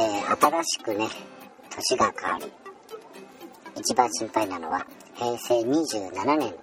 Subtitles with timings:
[0.00, 1.08] え新しくね
[1.70, 2.46] 年が変わり
[3.76, 4.86] 一番心配なのは
[5.16, 6.58] 平成27年と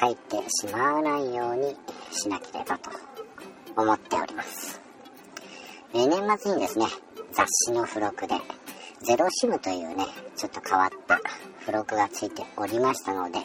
[0.00, 1.76] 書いてしまわないように
[2.10, 2.90] しなければと
[3.76, 4.80] 思っております、
[5.92, 6.86] えー、年末にですね
[7.32, 8.36] 雑誌の付録で
[9.02, 11.20] ゼロシムというねちょっと変わった
[11.60, 13.40] 付録がついておりましたので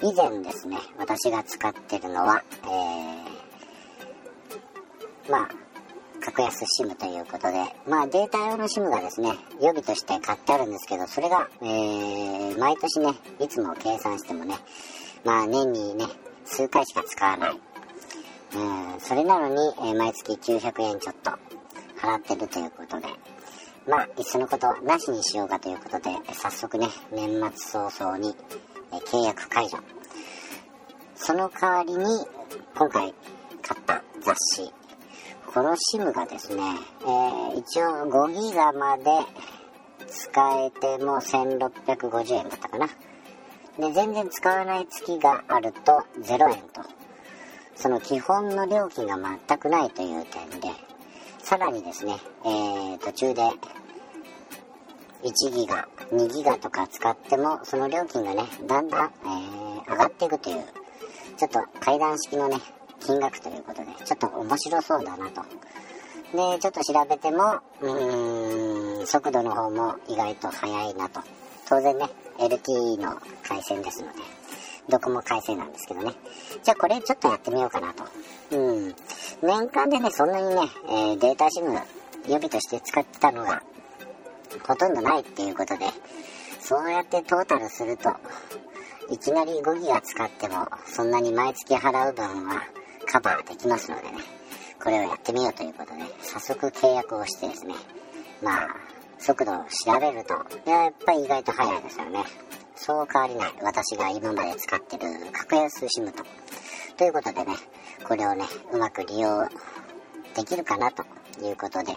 [0.00, 5.67] 以前ですね私が使ってるのは、えー、まあ
[6.38, 14.54] 格安 SIM ということで、まあデータ用の SIM がですね、予備として買ってあるんですけど、それが、えー、毎年ね、いつも計算してもね、
[15.24, 16.06] まあ年にね、
[16.44, 17.60] 数回しか使わない。
[18.54, 21.32] うん、それなのに、えー、毎月900円ちょっと
[22.00, 23.08] 払ってるということで、
[23.88, 28.36] まあ、いっそのことなしにしようかということで、早速ね、年末早々に、
[28.92, 29.78] え、契約解除。
[31.16, 32.04] その代わりに、
[32.76, 33.12] 今回
[33.60, 34.72] 買った雑誌、
[35.58, 36.62] この SIM がですね、
[37.00, 39.02] えー、一応5ギガまで
[40.06, 42.86] 使えても1650円だったかな。
[43.76, 46.82] で、全然使わない月があると0円と。
[47.74, 50.68] その基本の料金が全くないという点で、
[51.40, 53.42] さらにですね、えー、途中で
[55.24, 60.64] 1ギガ、2ギガとか使っても、その料金がね、だんだん、えー、上がっていくという、
[61.36, 62.58] ちょっと階段式のね、
[63.00, 65.42] 金額ということで、ちょっと面白そうだなと。
[66.32, 71.20] で、ちょっと調べても、うん、速度の方も意外と速いなと。
[71.68, 74.18] 当然ね、LTE の回線ですので、
[74.88, 76.12] どこも回線なんですけどね。
[76.62, 78.04] じゃあこれちょっとやってみようかなと。
[78.52, 78.94] うん。
[79.42, 81.72] 年間でね、そんなにね、えー、データ SIM
[82.26, 83.62] 予備として使ってたのが、
[84.66, 85.86] ほとんどないっていうことで、
[86.60, 88.10] そうやってトータルすると、
[89.10, 92.62] いきなり5ギガ使っても、そんなに毎月払う分は
[93.10, 94.18] カバーできますのでね、
[94.82, 97.74] これをやってみようということで、早速契約をしてですね、
[98.42, 98.68] まあ、
[99.18, 100.34] 速度を調べると、
[100.70, 102.24] やっぱり意外と速いですよね。
[102.76, 103.52] そう変わりない。
[103.62, 106.22] 私が今まで使ってる格安 SIM と。
[106.96, 107.56] ということでね、
[108.06, 109.48] これをね、うまく利用
[110.34, 111.04] できるかなと
[111.42, 111.94] いうことで、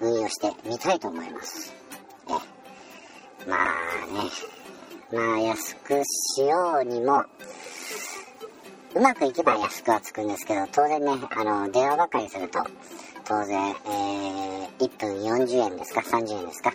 [0.00, 1.72] 運用してみたいと思います。
[2.28, 2.32] え、
[3.48, 4.30] まあね、
[5.12, 7.24] まあ安くしようにも、
[8.98, 12.58] うまくいけば安くはつくんですけど、当然ね、あの、電話ばっかりすると、
[13.24, 16.72] 当然、えー、1分40円ですか ?30 円ですか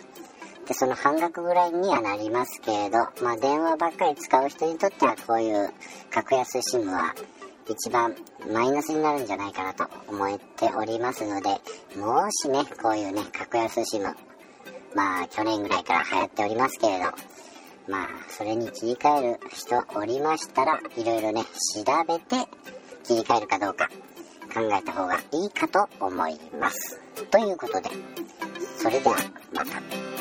[0.66, 5.70] で、その半額ぐらいにはなりますけれど、まあ、電話ばっかり使う人にとっては、こういう
[6.10, 7.14] 格安 SIM は、
[7.68, 8.16] 一番
[8.50, 11.50] マイナスになるんじゃないかなと思っておりますので、
[12.00, 14.02] もしね、こういうね、格安 SIM、
[14.94, 17.04] まあ、去年ぐらいから流行っておりますけれど、
[17.88, 22.48] まあ、それに切り替える人おりましたら、いろいろね、調べて
[23.04, 23.88] 切り替えるかどうか
[24.52, 27.00] 考えた方がいいかと思います。
[27.30, 27.90] ということで、
[28.78, 29.16] それでは
[29.52, 30.13] また。